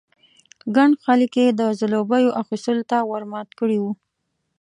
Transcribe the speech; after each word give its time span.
ګڼ 0.75 0.89
خلک 1.03 1.31
یې 1.41 1.47
د 1.59 1.61
ځلوبیو 1.79 2.35
اخيستلو 2.41 2.83
ته 2.91 2.97
ور 3.09 3.23
مات 3.31 3.49
کړي 3.59 3.77
وو. 3.81 3.91